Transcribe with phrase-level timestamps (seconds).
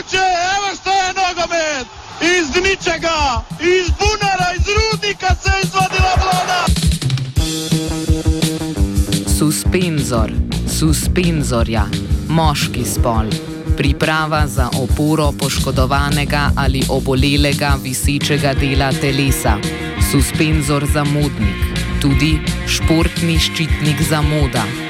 [0.00, 0.24] moguće,
[0.56, 1.86] evo što je nogomet!
[2.20, 6.64] Iz ničega, iz bunara, iz rudnika se izvadila vlada!
[9.38, 10.30] Suspenzor,
[10.78, 11.84] suspenzorja,
[12.28, 13.26] moški spol.
[13.76, 19.56] Priprava za oporo poškodovanega ali obolelega visečega dela telesa.
[20.12, 21.56] Suspenzor za modnik,
[22.00, 24.89] tudi športni ščitnik za moda.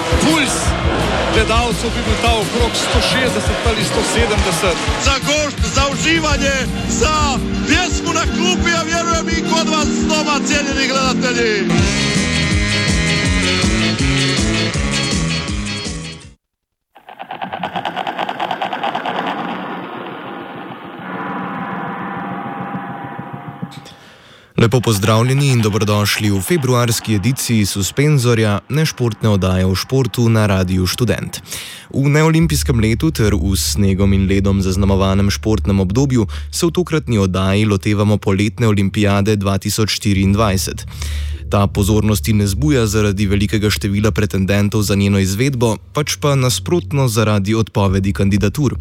[0.23, 0.55] puls
[1.33, 4.75] gledalcev, bi bil ta okrog 160 ali 170.
[5.05, 6.55] Za gost, za uživanje,
[6.89, 7.15] za
[7.67, 12.10] pjesmu na klupi, ja vjerujem i kod vas doma, cijenjeni gledatelji.
[24.61, 31.39] Lepo pozdravljeni in dobrodošli v februarski ediciji Suspenzorja, nešportne oddaje o športu na Radiu Student.
[31.89, 37.65] V neolimpijskem letu ter v snegom in ledom zaznamovanem športnem obdobju se v tokratni oddaji
[37.65, 40.85] lotevamo poletne olimpijade 2024.
[41.51, 47.55] Ta pozornosti ne zbuja zaradi velikega števila pretendentov za njeno izvedbo, pač pa nasprotno zaradi
[47.55, 48.77] odpovedi kandidatur.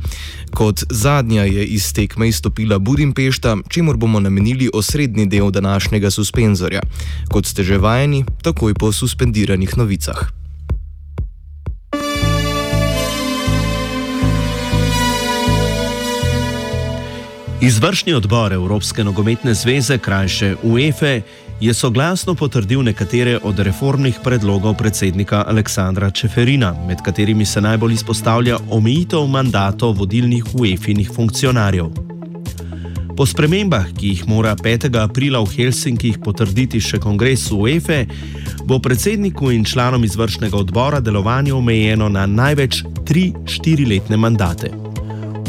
[0.54, 6.80] Kot zadnja je iz tekme izstopila Budimpešta, čemur bomo namenili osrednji del današnjega suspenzorja.
[7.28, 10.30] Kot ste že vajeni, takoj po suspendiranih novicah.
[17.60, 21.20] Izvršni odbor Evropske nogometne zveze, krajše UEFA,
[21.60, 28.58] je soglasno potrdil nekatere od reformnih predlogov predsednika Aleksandra Čeferina, med katerimi se najbolj izpostavlja
[28.70, 31.90] omejitev mandatov vodilnih UEFA-nih funkcionarjev.
[33.16, 34.96] Po spremembah, ki jih mora 5.
[34.96, 38.06] aprila v Helsinkih potrditi še kongres UEFA,
[38.64, 44.89] bo predsedniku in članom izvršnega odbora delovanje omejeno na največ 3-4-letne mandate.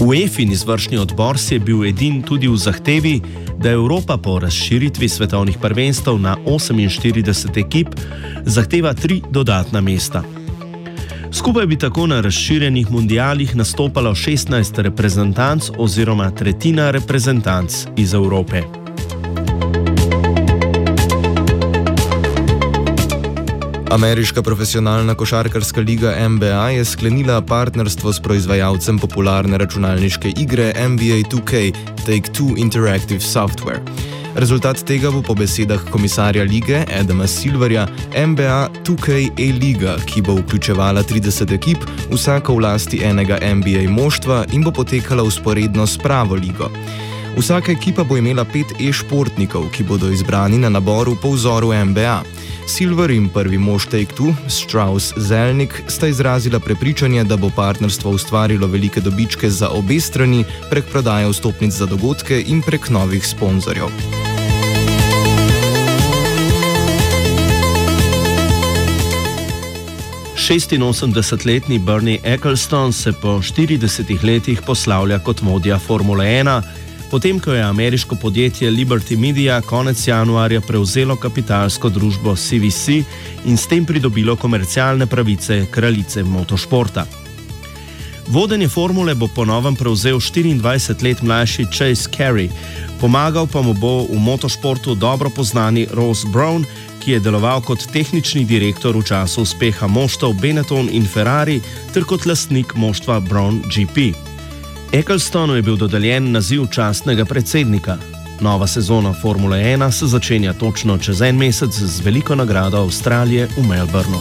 [0.01, 3.21] UEFA in izvršni odbor si je bil edin tudi v zahtevi,
[3.57, 7.87] da Evropa po razširitvi svetovnih prvenstev na 48 ekip
[8.45, 10.23] zahteva tri dodatna mesta.
[11.31, 18.80] Skupaj bi tako na razširjenih mundialih nastopalo 16 reprezentanc oziroma tretjina reprezentanc iz Evrope.
[23.91, 31.73] Ameriška profesionalna košarkarska liga NBA je sklenila partnerstvo s proizvajalcem popularne računalniške igre NBA 2K
[32.07, 33.81] Take-Two Interactive Software.
[34.35, 41.03] Rezultat tega bo po besedah komisarja lige Adama Silverja NBA 2K E-Liga, ki bo vključevala
[41.03, 46.71] 30 ekip, vsaka v lasti enega NBA moštva in bo potekala usporedno s pravo ligo.
[47.37, 52.23] Vsaka ekipa bo imela pet e-športnikov, ki bodo izbrani na naboru po vzoru NBA.
[52.67, 59.01] Silver in prvi mož Take-Two, Strauss Zelnik, sta izrazila prepričanje, da bo partnerstvo ustvarilo velike
[59.01, 63.87] dobičke za obe strani prek prodaje vstopnic za dogodke in prek novih sponzorjev.
[70.35, 76.61] Šestinosemdesetletni Bernie Eccleston se po 40 letih poslavlja kot vodja Formule 1,
[77.11, 83.03] potem ko je ameriško podjetje Liberty Media konec januarja prevzelo kapitalsko družbo CVC
[83.45, 87.05] in s tem pridobilo komercialne pravice kraljice motošporta.
[88.27, 92.49] Vodenje formule bo po novem prevzel 24 let mlajši Chase Carey,
[93.01, 96.65] pomagal pa mu bo v motošportu dobro poznani Rose Brown,
[97.03, 101.61] ki je deloval kot tehnični direktor v času uspeha moštov Benetton in Ferrari
[101.93, 104.30] ter kot lastnik moštva Brown GP.
[104.93, 107.97] Ecclestonu je bil dodeljen naziv častnega predsednika.
[108.41, 113.67] Nova sezona Formule 1 se začenja točno čez en mesec z veliko nagrado Avstralije v
[113.67, 114.19] Melbournu.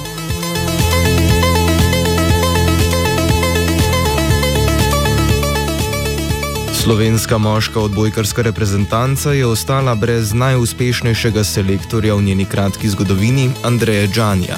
[6.73, 14.57] Slovenska moška odbojkarska reprezentanca je ostala brez najuspešnejšega selektorja v njeni kratki zgodovini, Andreja Džanja.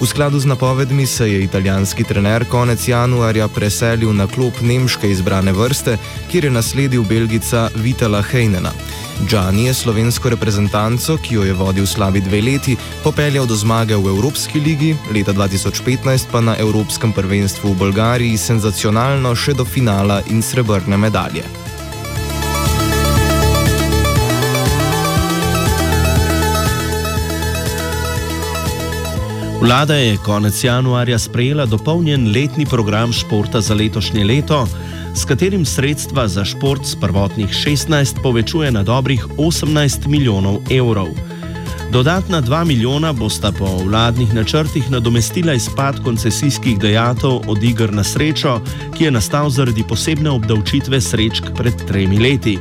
[0.00, 5.52] V skladu z napovedmi se je italijanski trener konec januarja preselil na klop nemške izbrane
[5.52, 5.96] vrste,
[6.30, 8.72] kjer je nasledil belgica Vitala Heinena.
[9.24, 14.12] Džani je slovensko reprezentanco, ki jo je vodil slabi dve leti, popeljal do zmage v
[14.12, 20.42] Evropski ligi, leta 2015 pa na Evropskem prvenstvu v Bolgariji senzacionalno še do finala in
[20.42, 21.65] srebrne medalje.
[29.66, 34.66] Vlada je konec januarja sprejela dopolnjen letni program športa za letošnje leto,
[35.14, 41.08] s katerim sredstva za šport z prvotnih 16 povečuje na dobrih 18 milijonov evrov.
[41.90, 48.60] Dodatna 2 milijona bosta po vladnih načrtih nadomestila izpad koncesijskih dejatov od igr na srečo,
[48.94, 52.58] ki je nastal zaradi posebne obdavčitve srečk pred tremi leti.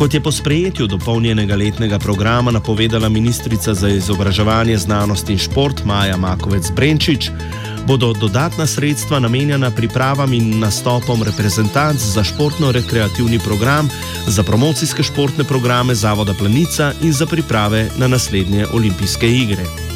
[0.00, 6.16] Kot je po sprejetju dopolnjenega letnega programa napovedala ministrica za izobraževanje, znanost in šport Maja
[6.16, 7.28] Makovec Brenčič,
[7.86, 13.90] bodo dodatna sredstva namenjena pripravam in nastopom reprezentanc za športno-rekreativni program,
[14.26, 19.89] za promocijske športne programe Zavoda Planica in za priprave na naslednje olimpijske igre.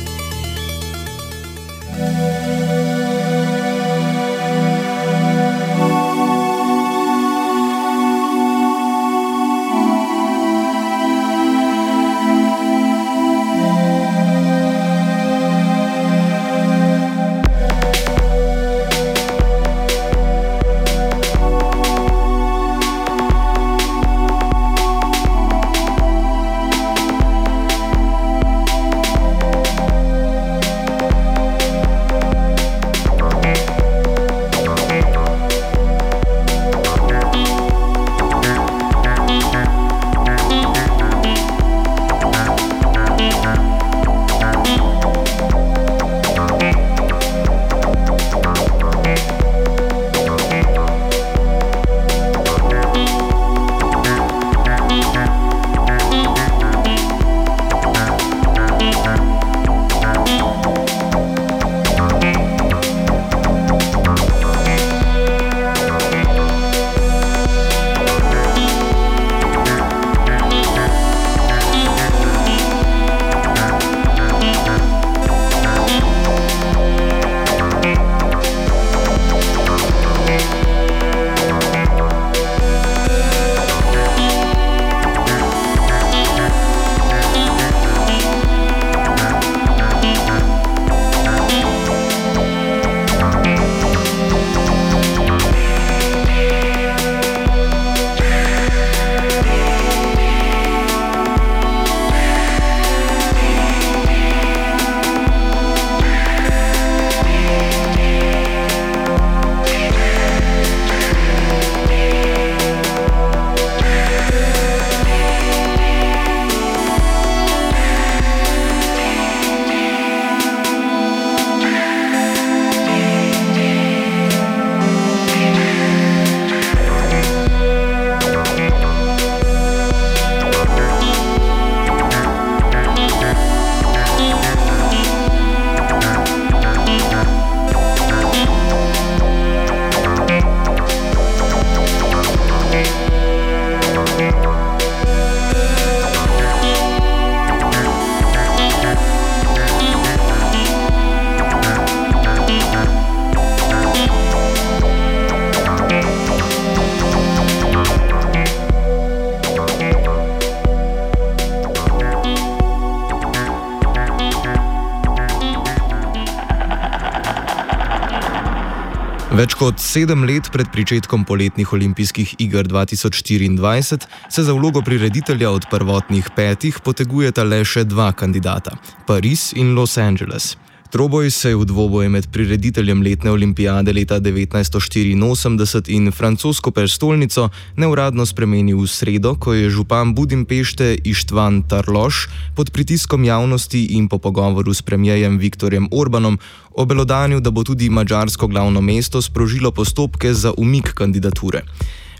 [169.34, 175.66] Več kot sedem let pred začetkom poletnih olimpijskih iger 2024 se za vlogo prireditelja od
[175.70, 180.54] prvotnih petih potegujeta le še dva kandidata: Pariz in Los Angeles.
[180.94, 188.26] Troboj se je v dvoboju med prirediteljem letne olimpijade leta 1984 in francosko prestolnico neuradno
[188.26, 194.74] spremenil v sredo, ko je župan Budimpešte Ištvan Tarloš pod pritiskom javnosti in po pogovoru
[194.74, 196.38] s premijejem Viktorjem Orbanom
[196.70, 201.66] obelodanil, da bo tudi mačarsko glavno mesto sprožilo postopke za umik kandidature.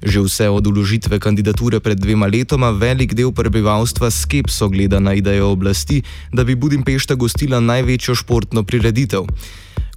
[0.04, 5.49] Že vse od uložitve kandidature pred dvema letoma velik del prebivalstva skepso gleda na idejo
[5.56, 9.25] oblasti, da bi Budimpešta gostila največjo športno prireditev.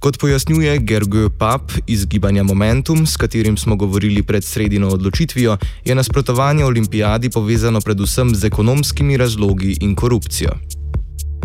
[0.00, 5.94] Kot pojasnjuje Gergo Pap iz gibanja Momentum, s katerim smo govorili pred sredino odločitvijo, je
[5.94, 10.50] nasprotovanje olimpijadi povezano predvsem z ekonomskimi razlogi in korupcijo.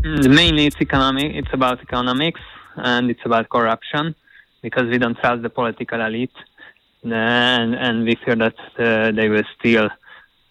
[0.03, 2.41] Mainly it's economic, it's about economics
[2.75, 4.13] and it's about corruption
[4.63, 6.37] because we don't trust the political elite.
[7.03, 9.89] And and we fear that uh, they will steal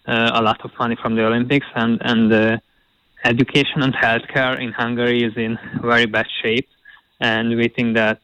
[0.07, 2.57] uh, a lot of money from the Olympics and and uh,
[3.23, 6.67] education and healthcare in Hungary is in very bad shape
[7.19, 8.19] and we think that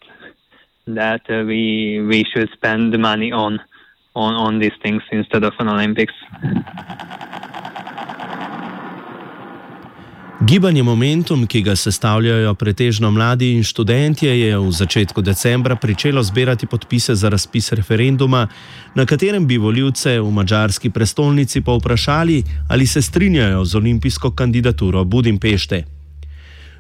[0.88, 3.60] that we we should spend the money on
[4.16, 6.14] on on these things instead of an Olympics.
[10.42, 16.68] Gibanje Momentum, ki ga sestavljajo pretežno mladi in študentje, je v začetku decembra pričelo zbirati
[16.68, 18.48] podpise za razpis referenduma,
[18.96, 25.99] na katerem bi voljivce v mačarski prestolnici povprašali, ali se strinjajo z olimpijsko kandidaturo Budimpešte.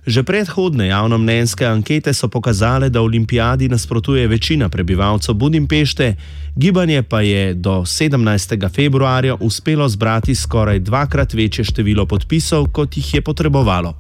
[0.06, 6.16] Že predhodne javnomnenjske ankete so pokazale, da olimpijadi nasprotuje večina prebivalcev Budimpešte,
[6.56, 8.76] gibanje pa je do 17.
[8.76, 13.94] februarja uspelo zbrati skoraj dvakrat večje število podpisov, kot jih je potrebovalo.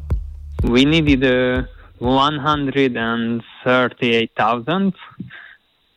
[0.63, 1.63] We needed uh,
[1.99, 4.93] 138,000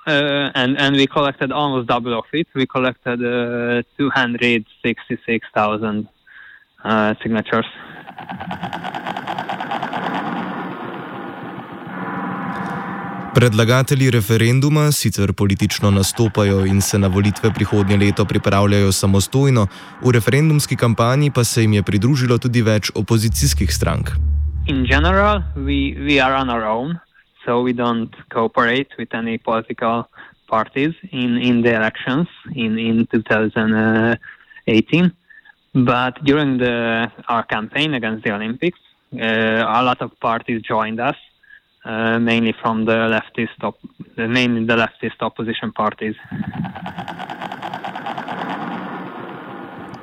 [0.07, 2.49] uh, and, and we collected almost double of it.
[2.55, 6.09] We collected uh, 266,000
[6.85, 7.67] uh, signatures.
[13.35, 19.67] Predlagatelji referenduma sicer politično nastopajo in se na volitve prihodnje leto pripravljajo samostojno,
[20.03, 24.11] v referendumski kampanji pa se jim je pridružilo tudi več opozicijskih strank.
[24.67, 26.99] In general, we, we are on our own,
[27.45, 30.05] so we don't cooperate with any political
[30.47, 35.11] parties in, in the elections in, in 2018.
[35.75, 38.79] But during the, our campaign against the Olympics,
[39.15, 41.17] uh, a lot of parties joined us.
[41.85, 43.79] Uh, mainly from the leftist, op-
[44.17, 46.17] mainly the leftist opposition parties.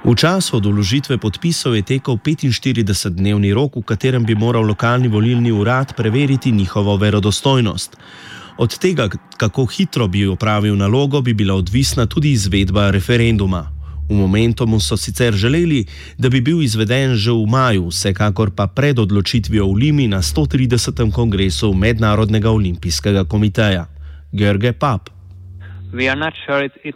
[0.04, 5.52] V času od uložitve podpisov je tekel 45-dnevni rok, v katerem bi moral lokalni volilni
[5.52, 7.98] urad preveriti njihovo verodostojnost.
[8.58, 13.79] Od tega, kako hitro bi opravil nalogo, bi bila odvisna tudi izvedba referenduma.
[14.10, 15.86] V momentu so sicer želeli,
[16.18, 21.14] da bi bil izveden že v maju, vsekakor pa pred odločitvijo v Limi na 130.
[21.14, 23.86] kongresu Mednarodnega olimpijskega komiteja.
[24.34, 25.10] Gerge Pap.
[25.94, 26.96] We are not sure it, it,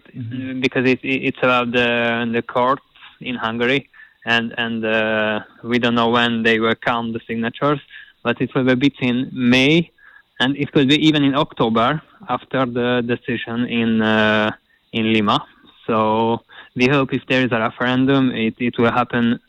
[0.61, 2.83] because it, it's about the, the courts
[3.21, 3.89] in Hungary,
[4.25, 7.79] and, and uh, we don't know when they will count the signatures,
[8.23, 9.89] but it will be between May
[10.39, 14.51] and it could be even in October after the decision in, uh,
[14.91, 15.45] in Lima.
[15.87, 16.41] So
[16.75, 19.39] we hope if there is a referendum, it, it will happen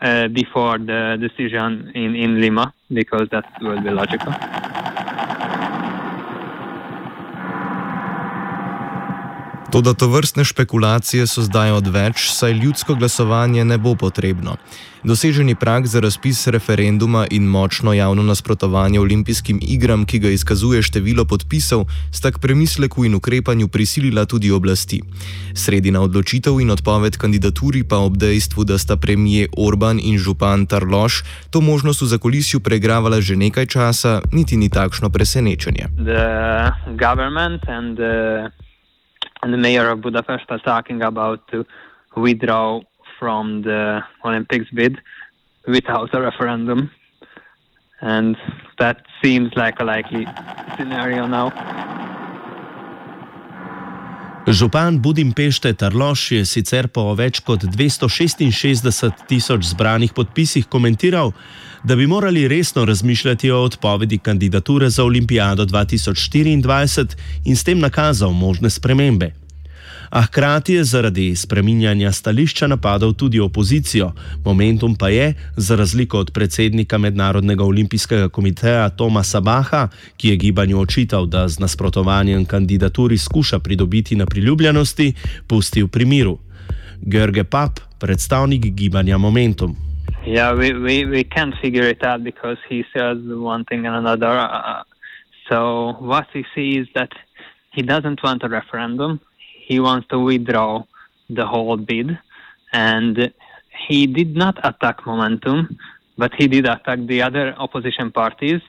[0.00, 4.32] uh, before the decision in, in Lima, because that will be logical.
[9.74, 14.56] Toda to vrstne špekulacije so zdaj odveč, saj ljudsko glasovanje ne bo potrebno.
[15.04, 21.24] Doseženi prak za razpis referenduma in močno javno nasprotovanje olimpijskim igram, ki ga izkazuje število
[21.24, 25.02] podpisov, sta k premisleku in ukrepanju prisilila tudi oblasti.
[25.54, 31.22] Sredina odločitev in odpoved kandidaturi pa ob dejstvu, da sta premije Orban in župan Tarloš
[31.50, 35.86] to možnost v zakolisju pregravala že nekaj časa, niti ni takšno presenečenje.
[37.66, 38.63] and the
[39.48, 41.66] mayor of Budapest are talking about to
[42.16, 42.80] withdraw
[43.18, 45.00] from the Olympics bid
[45.66, 46.90] without a referendum.
[48.00, 48.36] And
[48.78, 50.26] that seems like a likely
[50.76, 51.73] scenario now.
[54.44, 61.32] Župan Budimpešte Tarloš je sicer po več kot 266 tisoč zbranih podpisih komentiral,
[61.80, 68.36] da bi morali resno razmišljati o odpovedi kandidature za Olimpijado 2024 in s tem nakazal
[68.36, 69.32] možne spremembe.
[70.14, 74.12] A hkrati je zaradi spreminjanja stališča napadal tudi opozicijo.
[74.44, 80.80] Momentum pa je, za razliko od predsednika Mednarodnega olimpijskega komiteja Tomasa Baha, ki je gibanju
[80.80, 85.12] očital, da z nasprotovanjem kandidaturi skuša pridobiti na priljubljenosti,
[85.48, 86.38] pustil pri miru.
[87.00, 89.76] Gerge Pap, predstavnik gibanja Momentum.
[90.26, 94.38] Yeah, we, we, we can't figure it out because he says one thing and another.
[94.38, 94.82] Uh,
[95.48, 97.10] so, what we see is that
[97.72, 99.20] he doesn't want a referendum.
[99.68, 100.84] He wants to withdraw
[101.30, 102.18] the whole bid.
[102.72, 103.32] And
[103.88, 105.78] he did not attack Momentum,
[106.18, 108.60] but he did attack the other opposition parties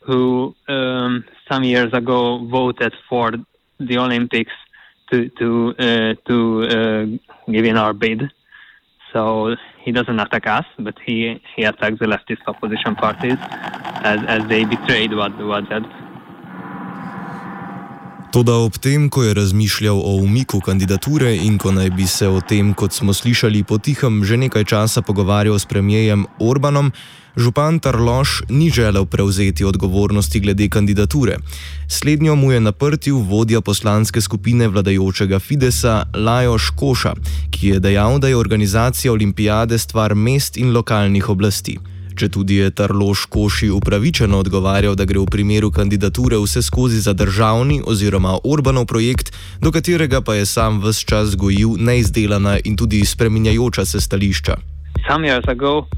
[0.00, 3.32] who um, some years ago voted for
[3.78, 4.52] the Olympics
[5.10, 8.30] to, to, uh, to uh, give in our bid.
[9.12, 13.36] So he doesn't attack us, but he, he attacks the leftist opposition parties
[14.10, 15.84] as, as they betrayed what, what said.
[18.32, 22.40] Toda ob tem, ko je razmišljal o umiku kandidature in ko naj bi se o
[22.40, 26.92] tem, kot smo slišali, potihem že nekaj časa pogovarjal s premijejem Orbanom,
[27.36, 31.36] župan Tarloš ni želel prevzeti odgovornosti glede kandidature.
[31.88, 37.14] Slednjo mu je naprtil vodja poslanske skupine vladajočega Fidesa Lajoš Koša,
[37.50, 41.78] ki je dejal, da je organizacija olimpijade stvar mest in lokalnih oblasti.
[42.18, 47.14] Če tudi je Tarloš Koši upravičeno odgovarjal, da gre v primeru kandidature vse skozi za
[47.16, 53.04] državni oziroma Orbanov projekt, do katerega pa je sam vse čas gojil neizdelana in tudi
[53.04, 54.56] spreminjajoča se stališča.
[55.08, 55.88] Some years ago,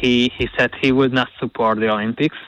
[0.00, 2.40] he he said he would not support the Olympics,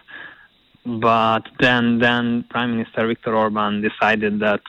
[0.84, 4.60] but then then Prime Minister Viktor Orban decided that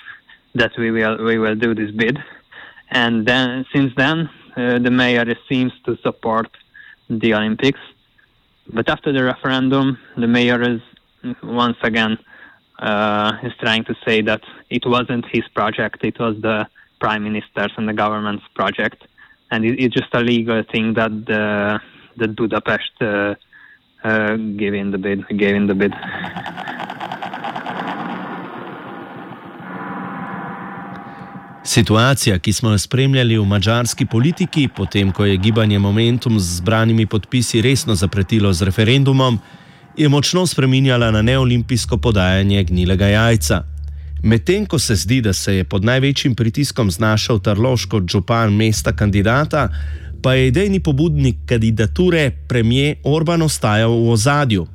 [0.54, 2.18] that we will we will do this bid,
[2.92, 6.48] and then since then uh, the mayor seems to support
[7.10, 7.80] the Olympics,
[8.74, 10.82] but after the referendum, the mayor is
[11.44, 12.18] once again
[12.80, 16.68] uh, is trying to say that it wasn't his project; it was the
[17.00, 19.06] prime minister's and the government's project,
[19.52, 21.80] and it, it's just a legal thing that the
[22.18, 23.36] that Budapest uh,
[24.04, 25.28] uh, gave in the bid.
[25.38, 25.94] Gave in the bid.
[31.66, 37.06] Situacija, ki smo jo spremljali v mačarski politiki, potem ko je gibanje Momentum z zbranimi
[37.06, 39.40] podpisi resno zapretilo z referendumom,
[39.98, 43.64] je močno spreminjala na neolimpijsko podajanje gnilega jajca.
[44.24, 49.70] Medtem ko se zdi, da se je pod največjim pritiskom znašel Tarloško župan mesta kandidata,
[50.22, 54.68] pa je idejni pobudnik kandidature premijer Orban ostajal v ozadju.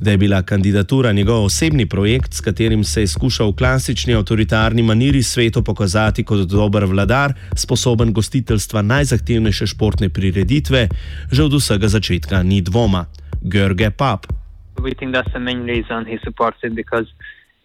[0.00, 4.82] Da je bila kandidatura njegov osebni projekt, s katerim se je skušal v klasični avtoritarni
[4.82, 10.88] maniri svetu pokazati kot dober vladar, sposoben gostiteljstva najzahtevnejše športne prireditve,
[11.32, 13.06] že od vsega začetka ni dvoma.
[13.42, 14.26] Görge Pap.
[14.78, 17.08] We think that's the main reason he supports it because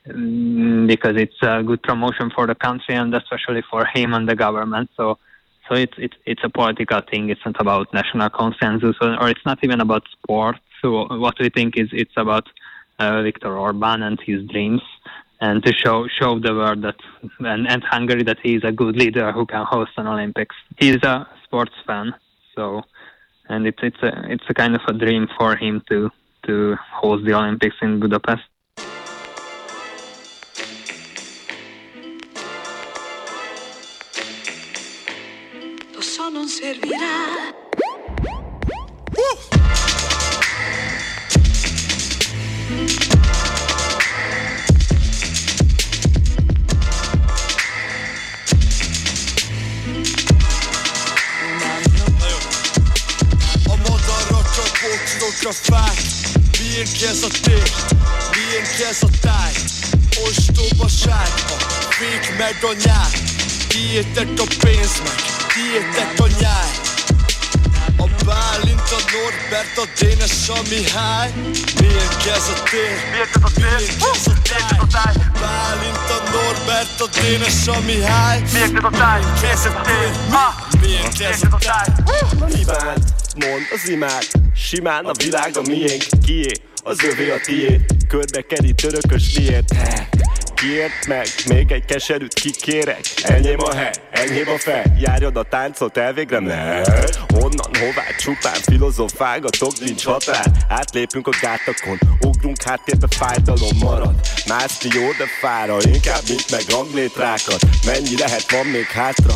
[0.09, 4.35] mm, because it's a good promotion for the country and especially for him and the
[4.35, 4.89] government.
[4.97, 5.17] So
[5.69, 7.29] so it's it's it's a political thing.
[7.29, 10.57] It's not about national consensus or, or it's not even about sport.
[10.83, 12.45] So what we think is it's about
[12.99, 14.81] uh, Viktor Orban and his dreams,
[15.39, 16.97] and to show show the world that
[17.39, 20.55] and, and Hungary that he is a good leader who can host an Olympics.
[20.77, 22.13] He's a sports fan,
[22.53, 22.81] so
[23.47, 26.09] and it's it's a it's a kind of a dream for him to
[26.47, 28.43] to host the Olympics in Budapest.
[36.33, 36.47] Non
[55.45, 55.97] a fák
[56.59, 57.69] Milyen kez a tér,
[58.31, 59.53] milyen kez a táj?
[60.27, 63.11] Ostobaság, a fék meg a nyár.
[63.67, 65.19] Kiétek a pénz meg,
[65.53, 66.71] kiétek a nyár.
[67.97, 71.31] A Bálint, a Norbert, a Dénes, a Mihály
[71.79, 73.27] Milyen kez a tér, milyen
[74.43, 75.15] kez a táj?
[75.41, 80.11] Bálint, a Norbert, a Dénes, a Mihály Milyen kez a tér,
[80.85, 81.87] milyen kez a táj
[82.61, 83.03] Ivánt,
[83.35, 86.03] mond az imád Simán a világ a miénk.
[86.25, 86.51] Kié,
[86.83, 89.73] az övé a tiéd Körbe kerít törökös miért
[90.53, 93.01] Kiért meg, még egy keserűt kikérek.
[93.23, 96.81] Enyém a hely, enyém a fej Járjad a táncot, elvégre ne.
[97.27, 100.45] Honnan, hová, csupán filozofálgatok, nincs határ.
[100.69, 104.15] Átlépünk a gátakon, ugrunk háttérbe fájdalom marad.
[104.47, 109.33] Mászni jó, de fára, inkább mint meg ranglétrákat Mennyi lehet, van még hátra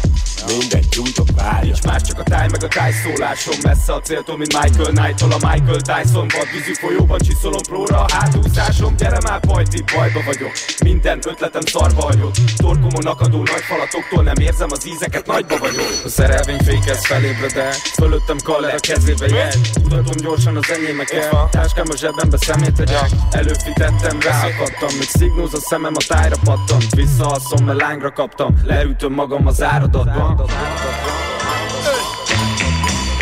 [0.48, 3.56] Mindegy, gyújtok, várja Nincs más csak a táj meg a táj szólásom.
[3.64, 8.96] Messze a céltól, mint Michael Knight-tól a Michael Tyson Vadvízi folyóban csiszolom próra a hátúzásom
[8.96, 10.52] Gyere már pajti, bajba vagyok.
[10.84, 12.36] Minden ötletem szarba hagyott.
[12.58, 15.90] Torkomon akadó nagy falatoktól nem érzem az ízeket, nagyba vagyok.
[16.06, 19.52] A szerelvény fékez felébre, de fölöttem kaller a kezébe jel.
[19.74, 25.60] Tudatom gyorsan az enyémek el Táskám a zsebembe szemét tegyek Előfitettem, ráakadtam Még szignóz a
[25.60, 28.62] szemem a tájra pattant Visszaalszom, mert lángra kaptam.
[28.66, 30.27] Leütöm magam az áradatban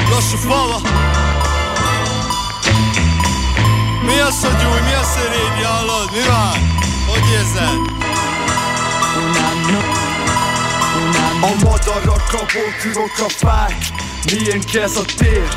[0.10, 0.80] Lassú falva
[4.02, 6.10] Mi az, hogy új, mi az, hogy régi, hallod?
[6.12, 6.58] Mi van?
[7.08, 7.94] Hogy érzed?
[11.42, 13.76] A madarak, a bokrok, a fák
[14.32, 15.48] Milyen kez a tér,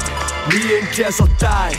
[0.49, 1.75] milyen kez a táj?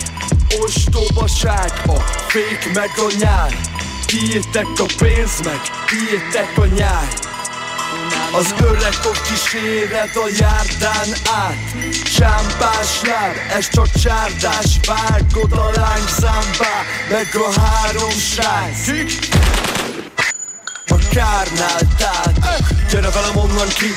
[0.60, 3.58] Ostobaság, a fék meg a nyár.
[4.06, 7.29] Kiértek a pénz meg, kiértek a nyár
[8.34, 11.56] az öreg fog kíséred a járdán át.
[12.18, 14.80] Csámpás jár, ez csak csárdás.
[14.86, 18.88] Vágod a lángszámbá, meg a három srác.
[20.88, 22.64] A kárnál tát.
[22.92, 23.88] Gyere velem onnan ki.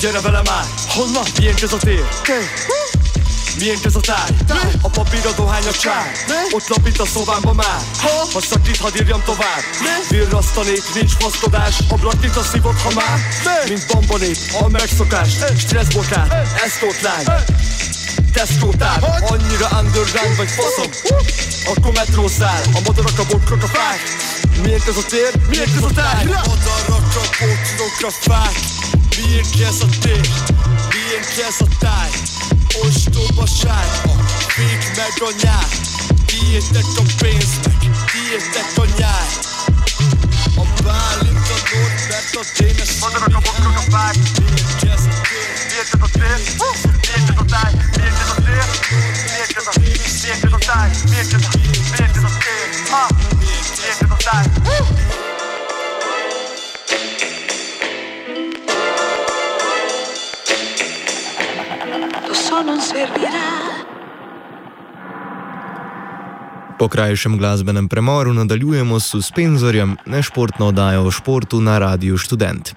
[0.00, 0.66] Gyere velem át.
[0.88, 1.24] Honnan?
[1.38, 2.04] Milyen ez a tér?
[3.58, 4.30] Milyen ez a táj?
[4.82, 6.12] A papír a dohány a csár
[6.50, 7.80] Ott lapít a szobámba már.
[7.98, 8.40] Ha.
[8.40, 9.62] Szakít, hadd írjam tovább.
[10.08, 13.18] Virrasztanék, nincs faszkodás Ablakít a szívod, ha már.
[13.68, 15.28] Mint bambanét, a megszokás.
[15.58, 16.32] Stresszbotát,
[16.64, 17.24] esztótlány.
[18.32, 20.90] Tesco-tár Annyira underground vagy faszom.
[21.74, 24.00] Akkor metrószál A madarak, a bokrok, a fák.
[24.62, 25.30] Milyen ez a tér?
[25.48, 26.24] Milyen ez a táj?
[26.24, 28.56] Madarak, a bokrok, a fák.
[29.16, 30.28] Milyen ez a tér?
[30.94, 32.10] Milyen ez a táj?
[32.84, 35.68] Ostobaság, a fék erről nyár
[36.26, 37.76] Kiértek a pénz meg,
[38.12, 39.28] kiértek a nyár
[40.56, 45.48] A Bálint, a Norbert, a Dénes Mondanak a bokrok a fák Miért ez a tér?
[45.68, 46.38] Miért ez a tér?
[47.06, 47.72] Miért ez a táj?
[47.96, 48.66] Miért ez a tér?
[49.32, 49.80] Miért ez a
[50.22, 50.90] Miért ez a táj?
[51.10, 51.55] Miért ez a
[62.66, 63.46] non servirà.
[66.78, 72.74] Po krajšem glasbenem premoru nadaljujemo s suspenzorjem, nešportno oddajo o športu na Radiu Student.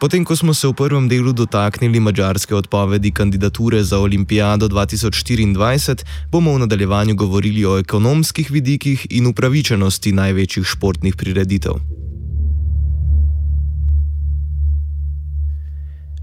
[0.00, 6.54] Potem, ko smo se v prvem delu dotaknili mačarske odpovedi kandidature za Olimpijado 2024, bomo
[6.54, 11.97] v nadaljevanju govorili o ekonomskih vidikih in upravičenosti največjih športnih prireditev.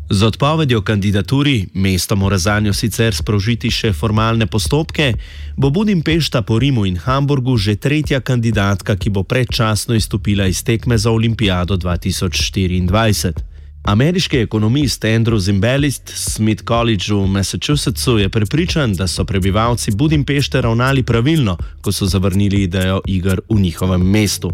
[0.09, 5.13] Z odpovedjo kandidaturi, mesto mora za njo sicer sprožiti še formalne postopke,
[5.57, 10.97] bo Budimpešta po Rimu in Hamburgu že tretja kandidatka, ki bo predčasno izstopila iz tekme
[10.97, 13.33] za Olimpijado 2024.
[13.85, 20.61] Ameriški ekonomist Andrew Zimbalist z Smith College v Massachusettsu je prepričan, da so prebivalci Budimpešte
[20.61, 24.53] ravnali pravilno, ko so zavrnili idejo iger v njihovem mestu.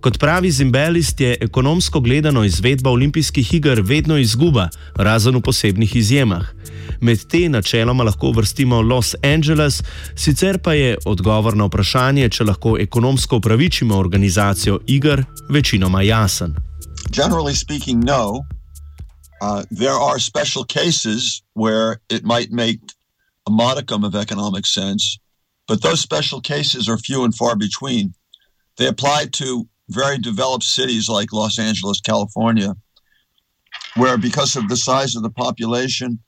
[0.00, 6.46] Kot pravi Zimbalist, je ekonomsko gledano izvedba olimpijskih iger vedno izguba, razen v posebnih izjemah.
[7.00, 9.82] Med te načeloma lahko vrstimo Los Angeles,
[10.16, 16.56] sicer pa je odgovor na vprašanje, če lahko ekonomsko upravičimo organizacijo iger, večinoma jasen.
[17.10, 18.44] generally speaking, no.
[19.40, 22.80] Uh, there are special cases where it might make
[23.46, 25.18] a modicum of economic sense,
[25.66, 28.14] but those special cases are few and far between.
[28.76, 32.74] They apply to very developed cities like Los Angeles, California,
[33.96, 36.18] where because of the size of the population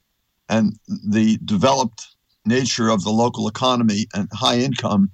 [0.48, 2.08] and the developed
[2.44, 5.10] nature of the local economy and high income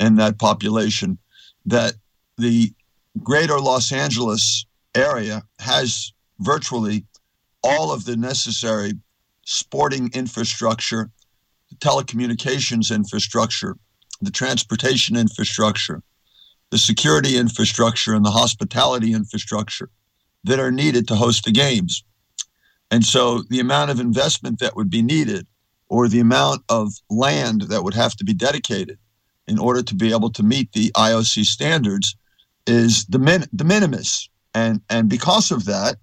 [0.00, 1.16] in that population,
[1.64, 1.94] that
[2.36, 2.72] the
[3.22, 7.04] greater Los Angeles area has virtually
[7.62, 8.92] all of the necessary
[9.44, 11.10] sporting infrastructure,
[11.78, 13.76] telecommunications infrastructure,
[14.20, 16.02] the transportation infrastructure,
[16.70, 19.90] the security infrastructure, and the hospitality infrastructure
[20.44, 22.04] that are needed to host the games.
[22.90, 25.46] And so the amount of investment that would be needed
[25.88, 28.98] or the amount of land that would have to be dedicated
[29.46, 32.16] in order to be able to meet the IOC standards
[32.66, 35.96] is de, min- de minimis and and because of that,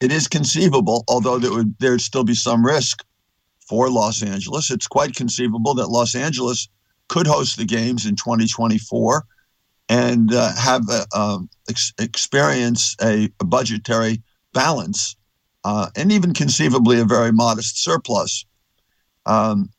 [0.00, 3.02] it is conceivable, although there would there'd still be some risk
[3.66, 4.70] for Los Angeles.
[4.70, 6.68] It's quite conceivable that Los Angeles
[7.08, 9.24] could host the games in 2024
[9.88, 11.38] and uh, have a,
[11.68, 15.14] ex- experience a, a, budgetary balance,
[15.64, 18.44] uh, and even conceivably a very modest surplus.
[19.26, 19.70] Um,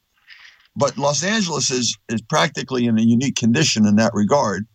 [0.76, 4.68] but Los Angeles is is practically in a unique condition in that regard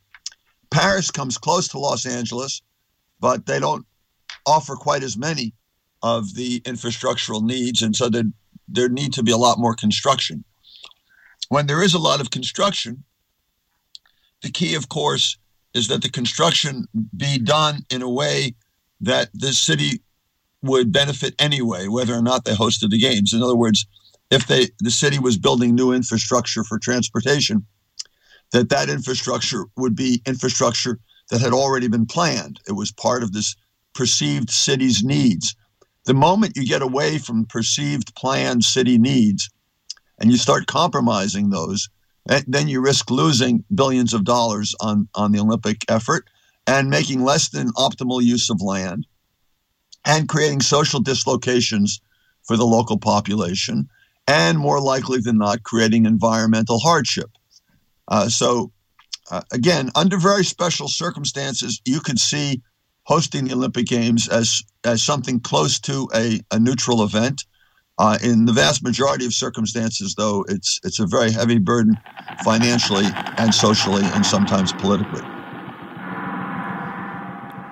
[0.72, 2.62] Paris comes close to Los Angeles,
[3.20, 3.86] but they don't
[4.46, 5.52] offer quite as many
[6.02, 8.24] of the infrastructural needs, and so there
[8.66, 10.42] there need to be a lot more construction.
[11.52, 13.04] When there is a lot of construction,
[14.40, 15.36] the key, of course,
[15.74, 18.54] is that the construction be done in a way
[19.02, 20.00] that the city
[20.62, 23.34] would benefit anyway, whether or not they hosted the games.
[23.34, 23.84] In other words,
[24.30, 27.66] if they the city was building new infrastructure for transportation,
[28.52, 32.60] that that infrastructure would be infrastructure that had already been planned.
[32.66, 33.54] It was part of this
[33.94, 35.54] perceived city's needs.
[36.06, 39.50] The moment you get away from perceived planned city needs
[40.22, 41.90] and you start compromising those,
[42.30, 46.24] eh, then you risk losing billions of dollars on, on the Olympic effort
[46.66, 49.04] and making less than optimal use of land
[50.06, 52.00] and creating social dislocations
[52.44, 53.88] for the local population
[54.28, 57.30] and more likely than not creating environmental hardship.
[58.06, 58.70] Uh, so,
[59.30, 62.62] uh, again, under very special circumstances, you could see
[63.04, 67.44] hosting the Olympic Games as as something close to a, a neutral event.
[67.98, 72.02] Uh, in the vast majority of circumstances, though, it's it's a very heavy burden
[72.36, 75.22] financially and socially and sometimes politically.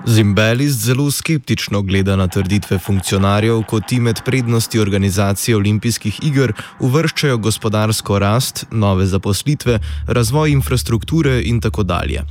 [0.07, 7.39] Zimbelis zelo skeptično gleda na trditve funkcionarjev, ko ti med prednosti organizacije olimpijskih iger uvrščajo
[7.39, 12.23] gospodarsko rast, nove zaposlitve, razvoj infrastrukture in tako dalje.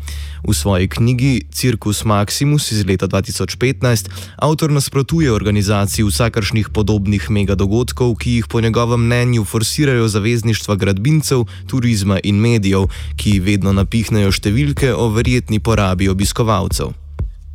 [0.48, 8.32] V svoji knjigi Circus Maximus iz leta 2015 avtor nasprotuje organizaciji vsakršnih podobnih megadogodkov, ki
[8.32, 15.10] jih po njegovem mnenju forsirajo zavezništva gradbincev, turizma in medijev, ki vedno napihnejo številke o
[15.14, 17.09] verjetni porabi obiskovalcev.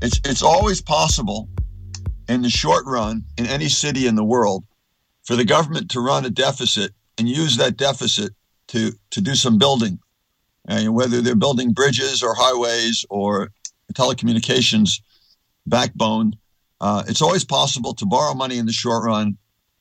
[0.04, 1.48] It's it's always possible
[2.28, 4.64] in the short run in any city in the world
[5.22, 8.32] for the government to run a deficit and use that deficit
[8.68, 9.98] to to do some building,
[10.68, 13.50] and whether they're building bridges or highways or
[13.94, 15.00] telecommunications
[15.66, 16.34] backbone.
[16.82, 19.38] Uh, it's always possible to borrow money in the short run,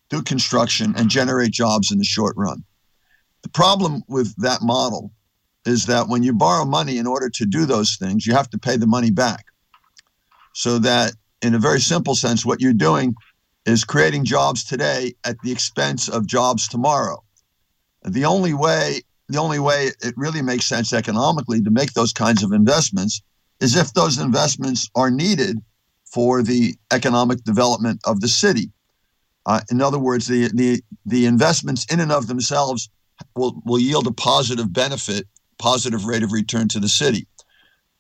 [0.10, 2.64] do construction, and generate jobs in the short run.
[3.42, 5.12] The problem with that model
[5.66, 8.58] is that when you borrow money in order to do those things, you have to
[8.58, 9.48] pay the money back.
[10.54, 13.16] So that, in a very simple sense, what you're doing
[13.66, 17.24] is creating jobs today at the expense of jobs tomorrow.
[18.04, 22.44] The only way, the only way it really makes sense economically to make those kinds
[22.44, 23.22] of investments
[23.60, 25.60] is if those investments are needed
[26.06, 28.72] for the economic development of the city.
[29.46, 32.90] Uh, in other words, the, the, the investments in and of themselves
[33.36, 35.26] will, will yield a positive benefit,
[35.58, 37.28] positive rate of return to the city.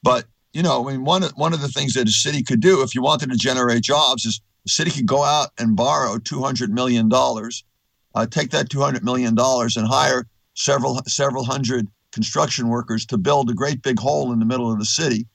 [0.04, 2.84] But, you know, I mean, one, one of the things that a city could do
[2.84, 6.70] if you wanted to generate jobs is the city could go out and borrow $200
[6.70, 13.50] million, uh, take that $200 million and hire several, several hundred construction workers to build
[13.50, 15.26] a great big hole in the middle of the city.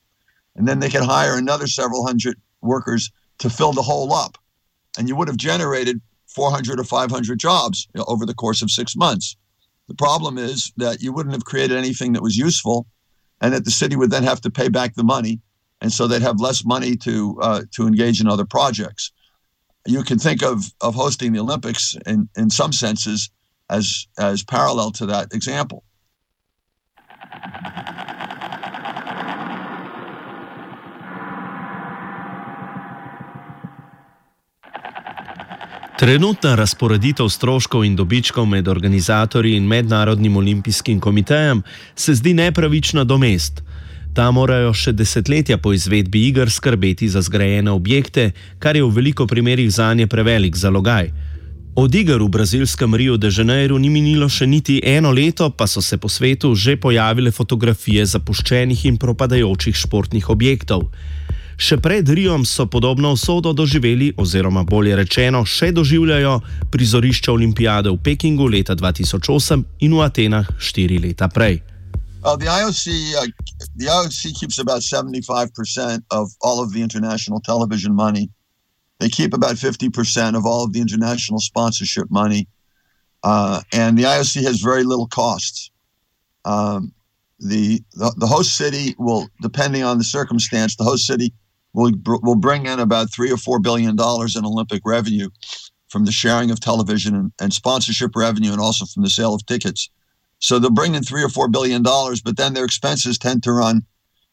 [0.54, 4.38] And then they could hire another several hundred workers to fill the hole up.
[4.96, 8.70] And you would have generated 400 or 500 jobs you know, over the course of
[8.70, 9.37] six months.
[9.88, 12.87] The problem is that you wouldn't have created anything that was useful,
[13.40, 15.40] and that the city would then have to pay back the money,
[15.81, 19.12] and so they'd have less money to uh, to engage in other projects.
[19.87, 23.31] You can think of of hosting the Olympics in in some senses
[23.70, 25.85] as as parallel to that example.
[35.99, 41.63] Trenutna razporeditev stroškov in dobičkov med organizatorji in mednarodnim olimpijskim komitejem
[41.95, 43.63] se zdi nepravična do mest.
[44.15, 49.27] Ta morajo še desetletja po izvedbi iger skrbeti za zgrajene objekte, kar je v veliko
[49.27, 51.11] primerjih za nje prevelik zalogaj.
[51.75, 55.83] Od iger v brazilskem Rio de Janeiro ni minilo še niti eno leto, pa so
[55.83, 60.87] se po svetu že pojavile fotografije zapuščenih in propadajočih športnih objektov.
[61.59, 66.37] Še pred Rijom so podobno usodo doživeli, oziroma bolje rečeno, še doživljajo
[66.71, 71.59] prizorišča olimpijade v Pekingu leta 2008 in v Atenah štiri leta prej.
[72.23, 72.87] Well, the IOC,
[73.18, 73.27] uh,
[73.75, 75.51] the IOC keeps about 75%
[76.14, 78.31] of all of the international television money.
[79.03, 82.47] They keep about 50% of all of the international sponsorship money.
[83.25, 85.71] Uh, and the IOC has very little costs.
[86.44, 86.94] Um,
[87.40, 91.33] the, the, the host city will, depending on the circumstance, the host city
[91.79, 95.31] will will bring in about three or four billion dollars in Olympic revenue
[95.88, 99.47] from the sharing of television and, and, sponsorship revenue, and also from the sale of
[99.47, 99.88] tickets.
[100.38, 103.53] So they'll bring in three or four billion dollars, but then their expenses tend to
[103.53, 103.83] run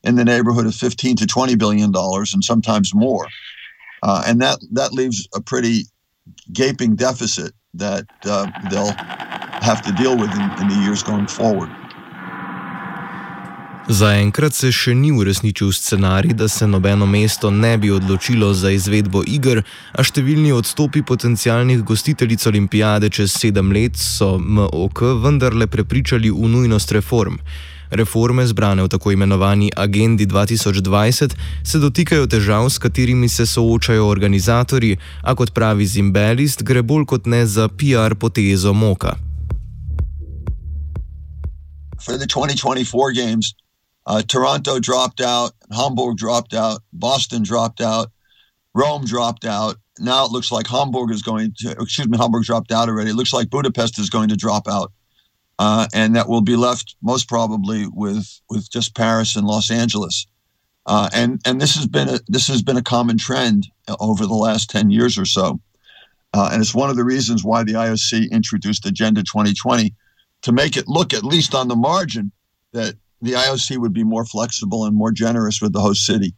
[0.04, 3.28] in the neighborhood of fifteen to twenty billion dollars, and sometimes more.
[4.04, 5.84] Uh, and that that leaves a pretty
[6.52, 8.96] gaping deficit that uh, they'll
[9.62, 11.70] have to deal with in, in the years going forward.
[13.86, 19.22] Zaenkrat se še ni uresničil scenarij, da se nobeno mesto ne bi odločilo za izvedbo
[19.22, 19.60] iger,
[19.94, 26.92] a številni odstopi potencijalnih gostiteljic olimpijade čez sedem let so MOK vendarle prepričali v nujnost
[26.98, 27.38] reform.
[27.94, 34.98] Reforme, zbrane v tako imenovani Agendi 2020, se dotikajo težav, s katerimi se soočajo organizatorji,
[35.22, 39.14] a kot pravi Zimbelist, gre bolj kot ne za PR potezo MOK.
[42.02, 43.54] For the 2024 games,
[44.08, 48.12] Uh, Toronto dropped out, Hamburg dropped out, Boston dropped out,
[48.74, 49.78] Rome dropped out.
[50.00, 53.12] Now it looks like Hamburg is going to, excuse me, Hamburg dropped out already.
[53.12, 54.92] It looks like Budapest is going to drop out.
[55.58, 60.28] Uh, and that will be left most probably with with just Paris and Los Angeles.
[60.86, 63.68] Uh, and and this has been a this has been a common trend
[64.02, 65.60] over the last ten years or so,
[66.34, 69.94] uh, and it's one of the reasons why the IOC introduced Agenda 2020
[70.42, 72.34] to make it look at least on the margin
[72.74, 76.34] that the IOC would be more flexible and more generous with the host city.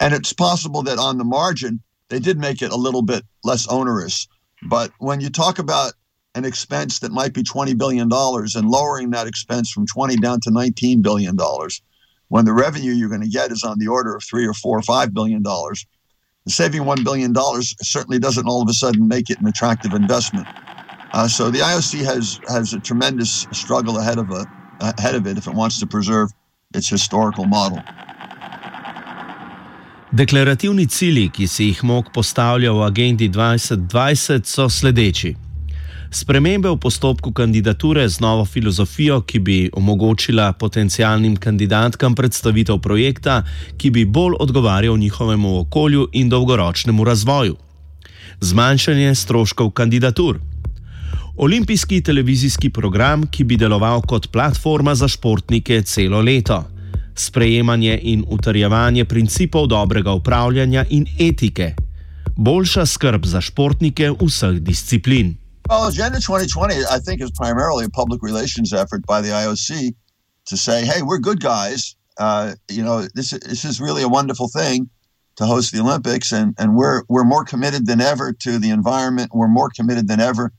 [0.00, 3.66] And it's possible that on the margin, they did make it a little bit less
[3.68, 4.26] onerous.
[4.68, 5.92] But when you talk about
[6.34, 10.50] an expense that might be $20 billion and lowering that expense from 20 down to
[10.50, 11.36] $19 billion,
[12.28, 14.78] when the revenue you're going to get is on the order of three or four
[14.78, 15.86] or five billion dollars,
[16.48, 17.34] saving $1 billion
[17.82, 20.46] certainly doesn't all of a sudden make it an attractive investment.
[21.12, 24.46] Uh, so the IOC has, has a tremendous struggle ahead of it
[24.82, 26.30] ahead of it if it wants to preserve
[26.74, 27.78] its historical model.
[30.12, 35.32] Deklarativni cilji, ki si jih MOK postavlja v agendi 2020, so sledeči.
[36.12, 43.40] Spremembe v postopku kandidature z novo filozofijo, ki bi omogočila potencijalnim kandidatkam predstavitev projekta,
[43.80, 47.56] ki bi bolj odgovarjal njihovemu okolju in dolgoročnemu razvoju.
[48.40, 50.40] Zmanjšanje stroškov kandidatur.
[51.36, 56.64] Olimpijski televizijski program, ki bi deloval kot platforma za športnike celo leto.
[57.16, 61.74] Sprejemanje in utrjevanje principov dobrega upravljanja in etike.
[62.36, 65.36] Boljša skrb za športnike vseh disciplin.
[65.70, 69.94] Well, Agenda 2020, I think, is primarily a public relations effort by the IOC
[70.50, 71.96] to say, hey, we're good guys.
[72.18, 74.90] Uh, you know, this, this is really a wonderful thing
[75.36, 79.30] to host the Olympics, and, and we're, we're more committed than ever to the environment.
[79.32, 80.52] We're more committed than ever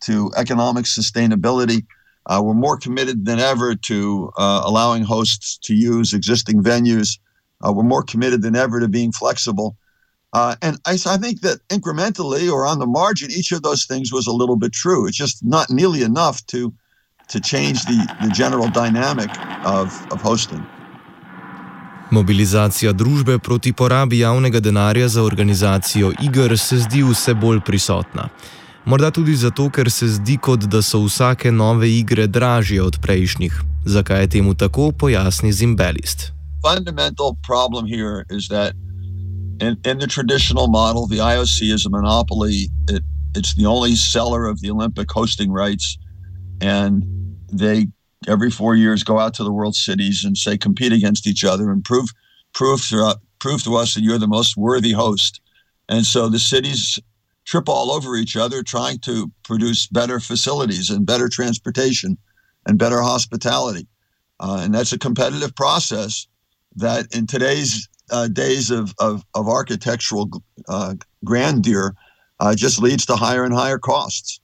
[0.00, 1.84] to economic sustainability.
[2.26, 7.18] Uh, we're more committed than ever to uh, allowing hosts to use existing venues.
[7.64, 9.76] Uh, we're more committed than ever to being flexible.
[10.34, 14.12] Uh, and I, I, think that incrementally or on the margin, each of those things
[14.12, 15.06] was a little bit true.
[15.06, 16.72] It's just not nearly enough to
[17.28, 19.30] to change the, the general dynamic
[19.64, 20.62] of, of hosting.
[22.10, 28.28] Mobilizacija družbe proti porabi javnega denarja za organizacijo iger se zdi vse bolj prisotna.
[28.88, 33.52] Morda tudi zato, ker se zdi, kot da so vsake nove igre dražje od prejšnjih.
[33.84, 36.32] Zakaj je temu tako, pojasni Zimbelist.
[36.64, 38.72] Fundamental problem here is that
[39.60, 42.70] in, in the traditional model, the IOC is a monopoly.
[42.88, 43.02] It,
[43.36, 45.98] it's the only seller of the Olympic hosting rights,
[46.62, 47.04] and
[47.52, 47.88] they
[48.26, 51.70] every four years go out to the world cities and say compete against each other
[51.70, 52.08] and prove
[52.54, 55.42] prove to, prove to us that you're the most worthy host.
[55.90, 56.98] And so the cities
[57.48, 62.18] trip all over each other trying to produce better facilities and better transportation
[62.66, 63.88] and better hospitality.
[64.38, 66.28] Uh, and that's a competitive process
[66.76, 70.28] that in today's uh, days of, of, of architectural
[70.68, 71.94] uh, grandeur
[72.40, 74.40] uh, just leads to higher and higher costs.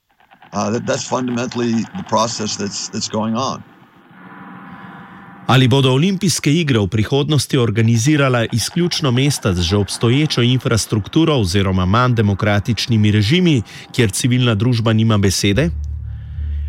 [0.51, 3.63] Uh, that, that's fundamentally the process that's, that's going on.
[5.47, 12.13] Ali bodo olimpijske igre v prihodnosti organizirala izključno mesta z že obstoječo infrastrukturo oziroma manj
[12.15, 15.69] demokratičnimi režimi, kjer civilna družba nima besede?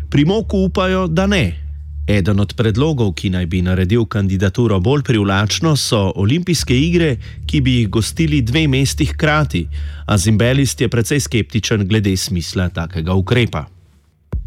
[0.09, 1.63] Pri Moku upajo, da ne.
[2.07, 7.73] Eden od predlogov, ki naj bi naredil kandidaturo bolj privlačno, so olimpijske igre, ki bi
[7.79, 9.67] jih gostili dve mesti hkrati,
[10.05, 13.76] a Zimbelist je precej skeptičen glede smisla takega ukrepa.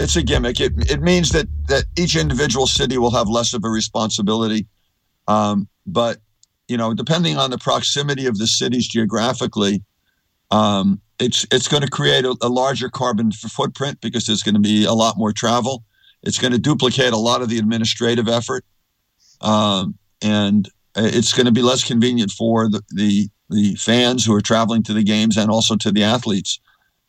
[0.00, 0.60] It's a gimmick.
[0.60, 4.66] It it means that that each individual city will have less of a responsibility.
[5.28, 6.18] Um, but
[6.68, 9.82] you know, depending on the proximity of the cities geographically,
[10.50, 14.60] um, it's it's going to create a, a, larger carbon footprint because there's going to
[14.60, 15.84] be a lot more travel.
[16.22, 18.64] It's going to duplicate a lot of the administrative effort,
[19.40, 24.40] um, and it's going to be less convenient for the, the the fans who are
[24.40, 26.60] traveling to the games and also to the athletes.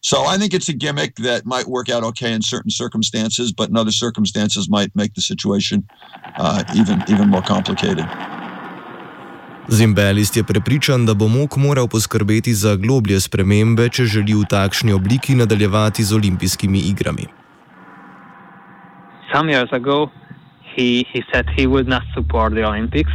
[0.03, 3.69] So I think it's a gimmick that might work out okay in certain circumstances, but
[3.69, 5.83] in other circumstances might make the situation
[6.37, 8.05] uh, even, even more complicated.
[9.69, 14.93] Zimbelist je prepričan, da bo MOK moral poskrbeti za globlje spremembe, če želi v takšni
[14.93, 17.27] obliki nadaljevati z olimpijskimi igrami.
[19.33, 20.09] Some years ago,
[20.75, 23.13] he, he said he would not support the Olympics,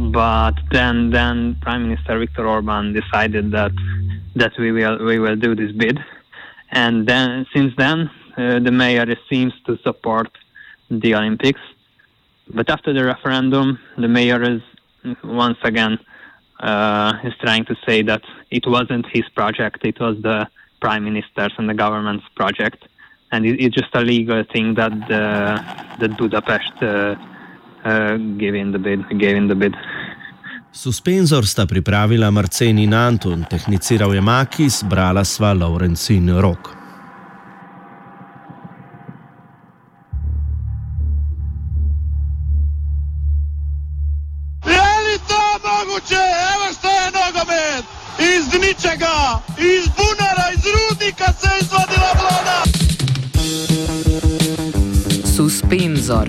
[0.00, 3.72] but then, then Prime Minister Viktor Orban decided that
[4.34, 5.98] that we will we will do this bid,
[6.70, 10.30] and then since then uh, the mayor seems to support
[10.90, 11.60] the Olympics,
[12.48, 14.62] but after the referendum, the mayor is
[15.22, 15.98] once again
[16.60, 20.48] uh, is trying to say that it wasn't his project; it was the
[20.80, 22.88] prime minister's and the government's project,
[23.32, 25.60] and it, it's just a legal thing that the
[26.00, 27.16] that Budapest uh,
[27.84, 28.16] uh,
[28.72, 29.04] the bid
[29.48, 29.74] the bid.
[30.72, 36.80] Suspenzor sta pripravila Marcen in Anton, tehniciral je Makis, brala sva Lawrence in Rok.
[45.10, 46.22] Je to mogoče?
[46.54, 47.84] Evo što je nogomet!
[48.18, 52.58] Iz ničega, iz bunara, iz rudnika se je izvadila vlada!
[55.36, 56.28] Suspenzor,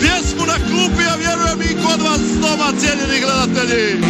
[0.00, 4.00] pjesmu na klupi, a vjerujem i kod vas doma, cijenjeni gledatelji.